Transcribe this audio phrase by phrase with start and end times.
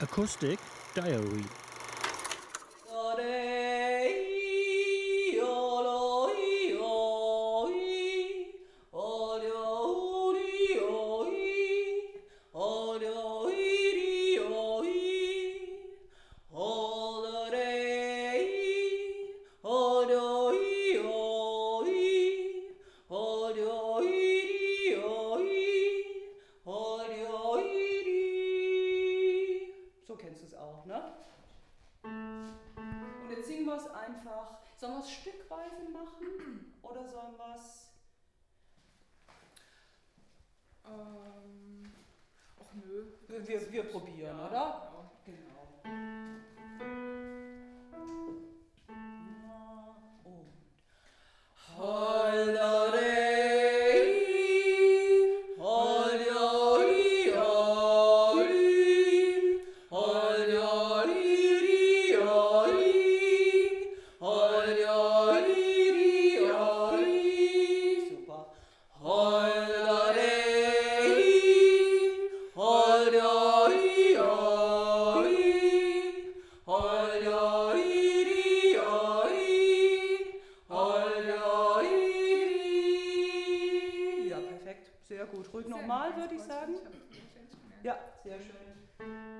[0.00, 0.60] Acoustic
[0.94, 1.67] Diary.
[30.18, 31.14] Kennst du es auch, ne?
[32.02, 34.58] Und jetzt singen wir es einfach.
[34.76, 37.88] Sollen wir es stückweise machen oder sollen wir es.
[40.86, 41.92] Ähm,
[42.60, 43.06] ach nö.
[43.26, 44.92] Wir, wir, probieren, Ja, oder?
[44.92, 45.10] genau.
[45.26, 45.67] Genau.
[85.08, 85.50] Sehr gut.
[85.54, 86.74] Ruhig nochmal, würde ich sagen.
[87.82, 89.37] Ja, sehr schön.